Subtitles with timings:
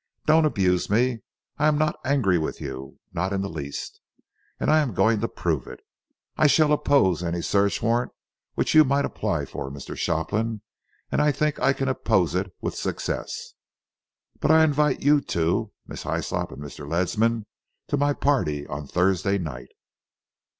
[0.25, 1.19] "Don't abuse me.
[1.59, 4.01] I am not angry with you not in the least
[4.59, 5.79] and I am going to prove it.
[6.35, 8.11] I shall oppose any search warrant
[8.55, 9.95] which you might apply for, Mr.
[9.95, 10.61] Shopland,
[11.11, 13.53] and I think I can oppose it with success.
[14.39, 16.89] But I invite you two, Miss Hyslop and Mr.
[16.89, 17.45] Ledsam,
[17.87, 19.69] to my party on Thursday night.